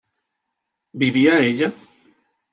[1.01, 1.69] ¿vivía ella?